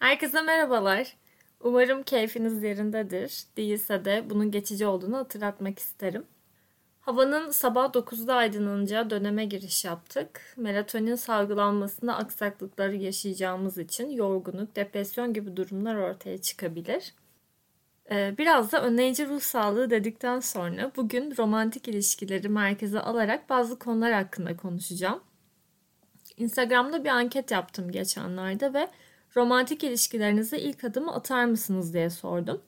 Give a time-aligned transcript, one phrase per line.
[0.00, 1.16] Herkese merhabalar.
[1.60, 3.44] Umarım keyfiniz yerindedir.
[3.56, 6.24] Değilse de bunun geçici olduğunu hatırlatmak isterim.
[7.00, 10.54] Havanın sabah 9'da aydınlanacağı döneme giriş yaptık.
[10.56, 17.14] Melatonin salgılanmasında aksaklıkları yaşayacağımız için yorgunluk, depresyon gibi durumlar ortaya çıkabilir.
[18.10, 24.12] Ee, biraz da önleyici ruh sağlığı dedikten sonra bugün romantik ilişkileri merkeze alarak bazı konular
[24.12, 25.20] hakkında konuşacağım.
[26.36, 28.88] Instagram'da bir anket yaptım geçenlerde ve
[29.36, 32.62] romantik ilişkilerinize ilk adımı atar mısınız diye sordum.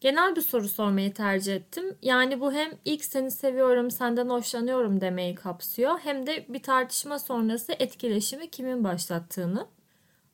[0.00, 1.96] Genel bir soru sormayı tercih ettim.
[2.02, 7.72] Yani bu hem ilk seni seviyorum, senden hoşlanıyorum demeyi kapsıyor hem de bir tartışma sonrası
[7.78, 9.66] etkileşimi kimin başlattığını.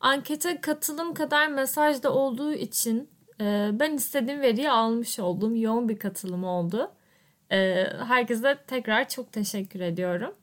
[0.01, 3.09] Ankete katılım kadar mesaj da olduğu için
[3.41, 5.57] e, ben istediğim veriyi almış oldum.
[5.57, 6.93] Yoğun bir katılım oldu.
[7.53, 10.35] E, herkese tekrar çok teşekkür ediyorum.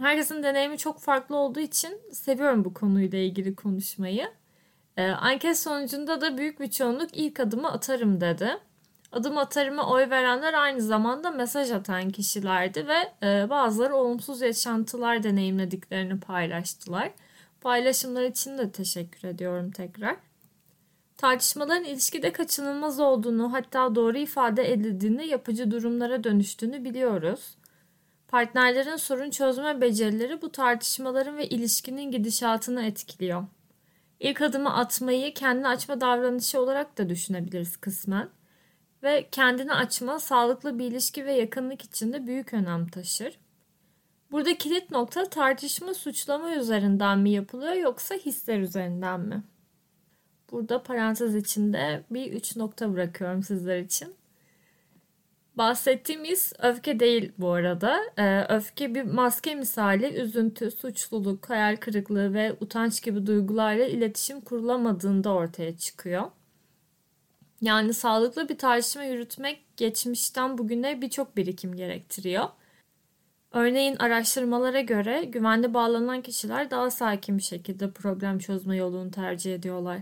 [0.00, 4.28] Herkesin deneyimi çok farklı olduğu için seviyorum bu konuyla ilgili konuşmayı.
[4.96, 8.58] Ee, anket sonucunda da büyük bir çoğunluk ilk adımı atarım dedi.
[9.12, 16.20] Adım atarıma oy verenler aynı zamanda mesaj atan kişilerdi ve e, bazıları olumsuz yaşantılar deneyimlediklerini
[16.20, 17.10] paylaştılar.
[17.60, 20.16] Paylaşımlar için de teşekkür ediyorum tekrar.
[21.16, 27.56] Tartışmaların ilişkide kaçınılmaz olduğunu hatta doğru ifade edildiğinde yapıcı durumlara dönüştüğünü biliyoruz.
[28.30, 33.44] Partnerlerin sorun çözme becerileri bu tartışmaların ve ilişkinin gidişatını etkiliyor.
[34.20, 38.28] İlk adımı atmayı kendini açma davranışı olarak da düşünebiliriz kısmen.
[39.02, 43.38] Ve kendini açma sağlıklı bir ilişki ve yakınlık içinde büyük önem taşır.
[44.30, 49.42] Burada kilit nokta tartışma suçlama üzerinden mi yapılıyor yoksa hisler üzerinden mi?
[50.50, 54.19] Burada parantez içinde bir üç nokta bırakıyorum sizler için.
[55.60, 58.00] Bahsettiğimiz öfke değil bu arada.
[58.16, 65.30] Ee, öfke bir maske misali üzüntü, suçluluk, hayal kırıklığı ve utanç gibi duygularla iletişim kurulamadığında
[65.30, 66.30] ortaya çıkıyor.
[67.60, 72.44] Yani sağlıklı bir tartışma yürütmek geçmişten bugüne birçok birikim gerektiriyor.
[73.52, 80.00] Örneğin araştırmalara göre güvenli bağlanan kişiler daha sakin bir şekilde problem çözme yolunu tercih ediyorlar.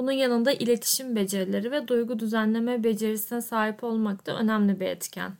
[0.00, 5.32] Bunun yanında iletişim becerileri ve duygu düzenleme becerisine sahip olmak da önemli bir etken.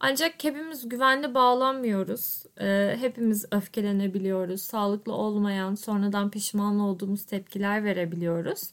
[0.00, 2.42] Ancak hepimiz güvenli bağlanmıyoruz.
[2.60, 4.62] Ee, hepimiz öfkelenebiliyoruz.
[4.62, 8.72] Sağlıklı olmayan, sonradan pişman olduğumuz tepkiler verebiliyoruz.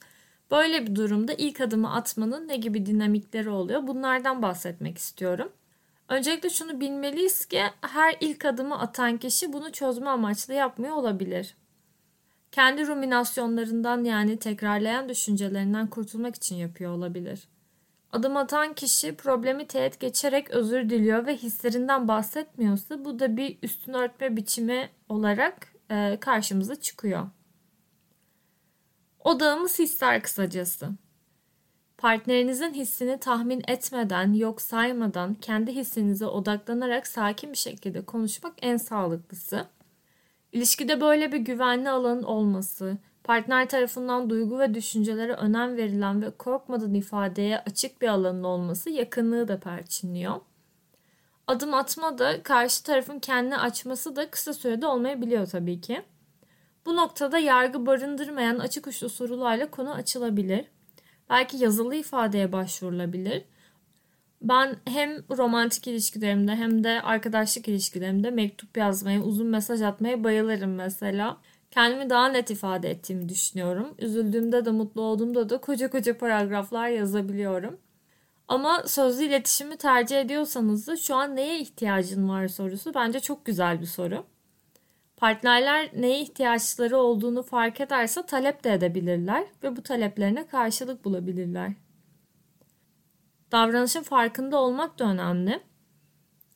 [0.51, 3.87] Böyle bir durumda ilk adımı atmanın ne gibi dinamikleri oluyor?
[3.87, 5.51] Bunlardan bahsetmek istiyorum.
[6.09, 11.55] Öncelikle şunu bilmeliyiz ki her ilk adımı atan kişi bunu çözme amaçlı yapmıyor olabilir
[12.55, 17.47] kendi ruminasyonlarından yani tekrarlayan düşüncelerinden kurtulmak için yapıyor olabilir.
[18.11, 23.93] Adım atan kişi problemi teğet geçerek özür diliyor ve hislerinden bahsetmiyorsa bu da bir üstün
[23.93, 27.27] örtme biçimi olarak e, karşımıza çıkıyor.
[29.19, 30.89] Odağımız hisler kısacası.
[31.97, 39.74] Partnerinizin hissini tahmin etmeden, yok saymadan kendi hissinize odaklanarak sakin bir şekilde konuşmak en sağlıklısı.
[40.55, 46.93] İlişkide böyle bir güvenli alanın olması, partner tarafından duygu ve düşüncelere önem verilen ve korkmadan
[46.93, 50.35] ifadeye açık bir alanın olması yakınlığı da perçinliyor.
[51.47, 56.01] Adım atma da karşı tarafın kendini açması da kısa sürede olmayabiliyor tabii ki.
[56.85, 60.65] Bu noktada yargı barındırmayan açık uçlu sorularla konu açılabilir.
[61.29, 63.43] Belki yazılı ifadeye başvurulabilir
[64.41, 71.37] ben hem romantik ilişkilerimde hem de arkadaşlık ilişkilerimde mektup yazmaya, uzun mesaj atmaya bayılırım mesela.
[71.71, 73.95] Kendimi daha net ifade ettiğimi düşünüyorum.
[73.99, 77.79] Üzüldüğümde de mutlu olduğumda da koca koca paragraflar yazabiliyorum.
[78.47, 83.81] Ama sözlü iletişimi tercih ediyorsanız da şu an neye ihtiyacın var sorusu bence çok güzel
[83.81, 84.25] bir soru.
[85.17, 91.71] Partnerler neye ihtiyaçları olduğunu fark ederse talep de edebilirler ve bu taleplerine karşılık bulabilirler.
[93.55, 95.59] Davranışın farkında olmak da önemli.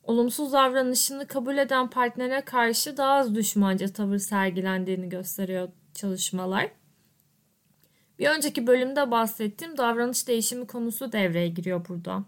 [0.03, 6.71] Olumsuz davranışını kabul eden partnere karşı daha az düşmanca tavır sergilendiğini gösteriyor çalışmalar.
[8.19, 12.23] Bir önceki bölümde bahsettiğim davranış değişimi konusu devreye giriyor burada.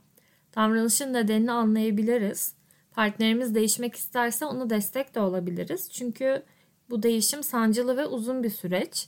[0.56, 2.56] Davranışın nedenini anlayabiliriz.
[2.92, 5.90] Partnerimiz değişmek isterse ona destek de olabiliriz.
[5.92, 6.44] Çünkü
[6.90, 9.07] bu değişim sancılı ve uzun bir süreç.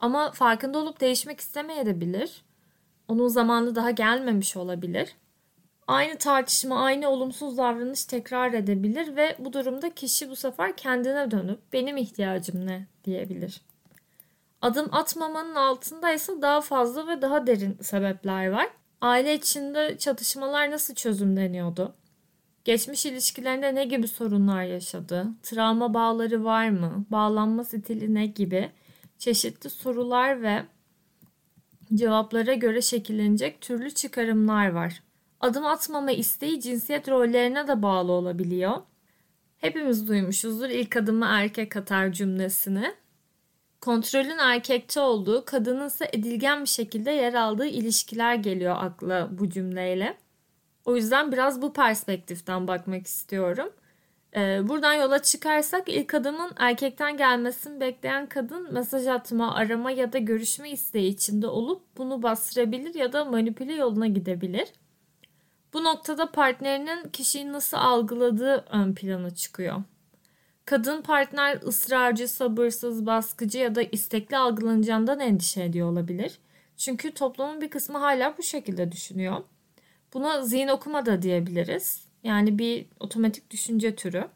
[0.00, 2.42] Ama farkında olup değişmek istemeyebilir.
[3.12, 5.16] Onun zamanı daha gelmemiş olabilir.
[5.86, 11.72] Aynı tartışma, aynı olumsuz davranış tekrar edebilir ve bu durumda kişi bu sefer kendine dönüp
[11.72, 13.60] benim ihtiyacım ne diyebilir.
[14.62, 18.68] Adım atmamanın altında ise daha fazla ve daha derin sebepler var.
[19.00, 21.94] Aile içinde çatışmalar nasıl çözümleniyordu?
[22.64, 25.26] Geçmiş ilişkilerinde ne gibi sorunlar yaşadı?
[25.42, 27.04] Travma bağları var mı?
[27.10, 28.70] Bağlanma stili ne gibi?
[29.22, 30.62] çeşitli sorular ve
[31.94, 35.02] cevaplara göre şekillenecek türlü çıkarımlar var.
[35.40, 38.76] Adım atmama isteği cinsiyet rollerine de bağlı olabiliyor.
[39.58, 42.94] Hepimiz duymuşuzdur ilk adımı erkek atar cümlesini.
[43.80, 50.18] Kontrolün erkekçe olduğu, kadının ise edilgen bir şekilde yer aldığı ilişkiler geliyor akla bu cümleyle.
[50.84, 53.72] O yüzden biraz bu perspektiften bakmak istiyorum.
[54.36, 60.18] Ee, buradan yola çıkarsak ilk adımın erkekten gelmesini bekleyen kadın mesaj atma, arama ya da
[60.18, 64.68] görüşme isteği içinde olup bunu bastırabilir ya da manipüle yoluna gidebilir.
[65.72, 69.82] Bu noktada partnerinin kişiyi nasıl algıladığı ön plana çıkıyor.
[70.64, 76.38] Kadın partner ısrarcı, sabırsız, baskıcı ya da istekli algılanacağından endişe ediyor olabilir.
[76.76, 79.42] Çünkü toplumun bir kısmı hala bu şekilde düşünüyor.
[80.14, 82.11] Buna zihin okuma da diyebiliriz.
[82.22, 84.28] Yani bir otomatik düşünce türü.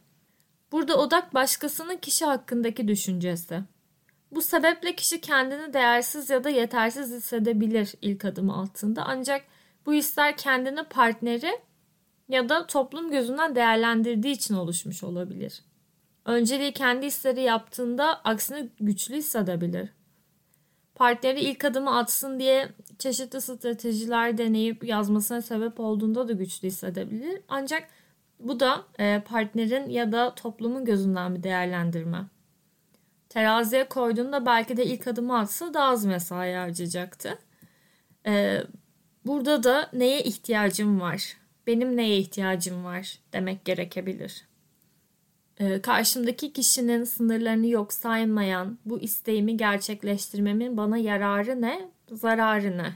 [0.73, 3.61] Burada odak başkasının kişi hakkındaki düşüncesi.
[4.31, 9.05] Bu sebeple kişi kendini değersiz ya da yetersiz hissedebilir ilk adımı altında.
[9.07, 9.45] Ancak
[9.87, 11.61] bu hisler kendini partneri
[12.29, 15.63] ya da toplum gözünden değerlendirdiği için oluşmuş olabilir.
[16.25, 19.89] Önceliği kendi hisleri yaptığında aksine güçlü hissedebilir.
[20.97, 27.41] Partneri ilk adımı atsın diye çeşitli stratejiler deneyip yazmasına sebep olduğunda da güçlü hissedebilir.
[27.49, 27.89] Ancak
[28.41, 32.25] bu da e, partnerin ya da toplumun gözünden bir değerlendirme.
[33.29, 37.39] Teraziye koyduğunda belki de ilk adımı atsa daha az mesai harcayacaktı.
[38.27, 38.63] E,
[39.27, 41.37] burada da neye ihtiyacım var?
[41.67, 44.45] Benim neye ihtiyacım var demek gerekebilir.
[45.61, 52.93] E, karşımdaki kişinin sınırlarını yok saymayan bu isteğimi gerçekleştirmemin bana yararı ne, zararı ne?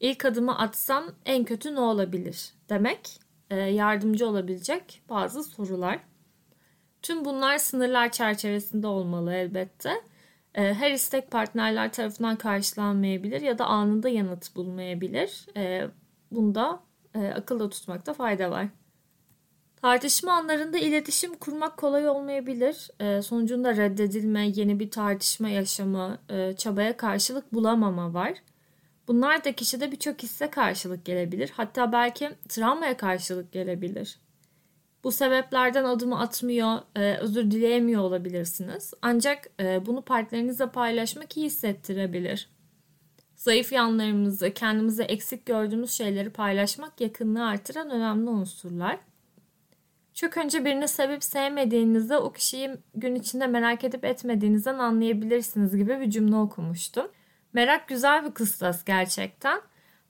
[0.00, 3.20] İlk adımı atsam en kötü ne olabilir demek
[3.50, 5.98] e, yardımcı olabilecek bazı sorular.
[7.02, 9.90] Tüm bunlar sınırlar çerçevesinde olmalı elbette.
[10.54, 15.46] E, her istek partnerler tarafından karşılanmayabilir ya da anında yanıt bulmayabilir.
[15.56, 15.88] E,
[16.30, 16.80] bunda
[17.34, 18.66] akılda tutmakta fayda var.
[19.84, 22.90] Tartışma anlarında iletişim kurmak kolay olmayabilir.
[23.22, 26.18] sonucunda reddedilme, yeni bir tartışma yaşamı,
[26.58, 28.34] çabaya karşılık bulamama var.
[29.08, 31.52] Bunlar da kişide birçok hisse karşılık gelebilir.
[31.56, 34.18] Hatta belki travmaya karşılık gelebilir.
[35.04, 38.94] Bu sebeplerden adımı atmıyor, e, özür dileyemiyor olabilirsiniz.
[39.02, 42.48] Ancak e, bunu partnerinizle paylaşmak iyi hissettirebilir.
[43.36, 48.98] Zayıf yanlarımızı, kendimize eksik gördüğümüz şeyleri paylaşmak yakınlığı artıran önemli unsurlar.
[50.14, 56.10] Çok önce birini sevip sevmediğinizde o kişiyi gün içinde merak edip etmediğinizden anlayabilirsiniz gibi bir
[56.10, 57.06] cümle okumuştum.
[57.52, 59.60] Merak güzel bir kıstas gerçekten.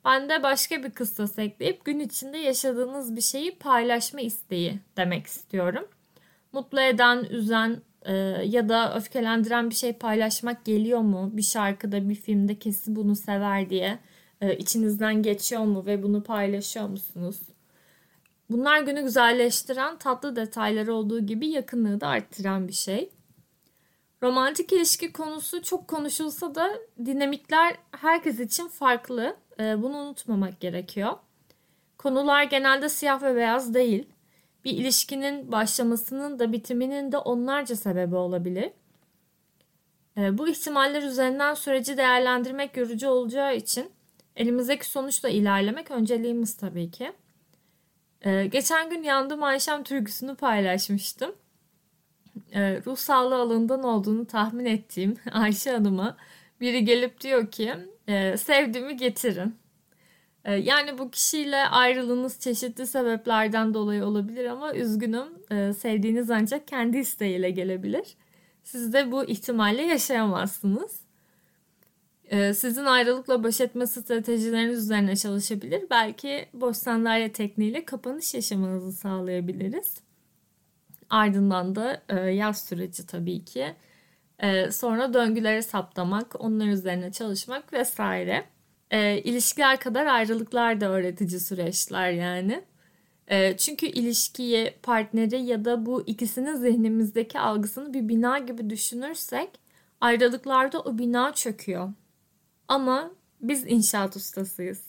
[0.04, 5.88] Ben de başka bir kıstas ekleyip gün içinde yaşadığınız bir şeyi paylaşma isteği demek istiyorum.
[6.52, 8.12] Mutlu eden, üzen e,
[8.44, 11.30] ya da öfkelendiren bir şey paylaşmak geliyor mu?
[11.32, 13.98] Bir şarkıda, bir filmde kesin bunu sever diye
[14.40, 17.40] e, içinizden geçiyor mu ve bunu paylaşıyor musunuz?
[18.50, 23.10] Bunlar günü güzelleştiren tatlı detayları olduğu gibi yakınlığı da arttıran bir şey.
[24.22, 29.36] Romantik ilişki konusu çok konuşulsa da dinamikler herkes için farklı.
[29.60, 31.12] Ee, bunu unutmamak gerekiyor.
[31.98, 34.08] Konular genelde siyah ve beyaz değil.
[34.64, 38.70] Bir ilişkinin başlamasının da bitiminin de onlarca sebebi olabilir.
[40.16, 43.90] Ee, bu ihtimaller üzerinden süreci değerlendirmek yorucu olacağı için
[44.36, 47.12] elimizdeki sonuçla ilerlemek önceliğimiz tabii ki.
[48.24, 51.34] Ee, geçen gün Yandım Ayşem türküsünü paylaşmıştım
[52.52, 56.16] e, ruh sağlığı alanından olduğunu tahmin ettiğim Ayşe Hanım'a
[56.60, 57.74] biri gelip diyor ki
[58.08, 59.56] e, sevdiğimi getirin.
[60.44, 66.98] E, yani bu kişiyle ayrılığınız çeşitli sebeplerden dolayı olabilir ama üzgünüm e, sevdiğiniz ancak kendi
[66.98, 68.16] isteğiyle gelebilir.
[68.62, 71.03] Siz de bu ihtimalle yaşayamazsınız.
[72.34, 75.84] E, sizin ayrılıkla baş etme stratejileriniz üzerine çalışabilir.
[75.90, 79.94] Belki boş sandalye tekniğiyle kapanış yaşamanızı sağlayabiliriz.
[81.10, 83.74] Ardından da e, yaz süreci tabii ki.
[84.38, 88.44] E, sonra döngüleri saptamak, onlar üzerine çalışmak vesaire.
[88.90, 92.64] E, ilişkiler kadar ayrılıklar da öğretici süreçler yani.
[93.58, 99.50] Çünkü ilişkiyi, partneri ya da bu ikisinin zihnimizdeki algısını bir bina gibi düşünürsek
[100.00, 101.92] ayrılıklarda o bina çöküyor.
[102.68, 104.82] Ama biz inşaat ustasıyız.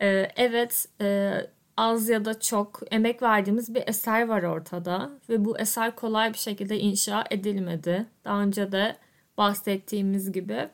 [0.00, 1.40] E, evet, e,
[1.76, 6.38] az ya da çok emek verdiğimiz bir eser var ortada ve bu eser kolay bir
[6.38, 8.06] şekilde inşa edilmedi.
[8.24, 8.96] Daha önce de
[9.38, 10.68] bahsettiğimiz gibi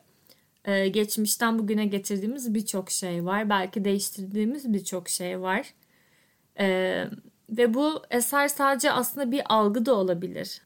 [0.65, 3.49] e, geçmişten bugüne getirdiğimiz birçok şey var.
[3.49, 5.73] Belki değiştirdiğimiz birçok şey var.
[6.59, 7.05] E,
[7.49, 10.61] ve bu eser sadece aslında bir algı da olabilir.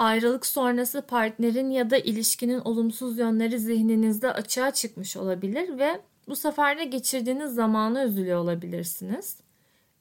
[0.00, 6.78] Ayrılık sonrası partnerin ya da ilişkinin olumsuz yönleri zihninizde açığa çıkmış olabilir ve bu sefer
[6.78, 9.36] de geçirdiğiniz zamanı üzülüyor olabilirsiniz.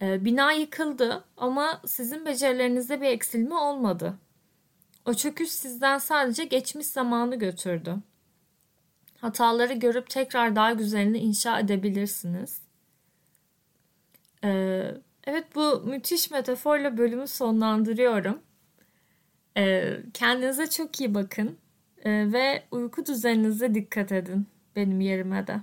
[0.01, 4.13] Ee, bina yıkıldı ama sizin becerilerinizde bir eksilme olmadı.
[5.05, 7.95] O çöküş sizden sadece geçmiş zamanı götürdü.
[9.17, 12.61] Hataları görüp tekrar daha güzelini inşa edebilirsiniz.
[14.43, 14.91] Ee,
[15.23, 18.39] evet bu müthiş metaforla bölümü sonlandırıyorum.
[19.57, 21.57] Ee, kendinize çok iyi bakın
[22.05, 25.61] ee, ve uyku düzeninize dikkat edin benim yerime de.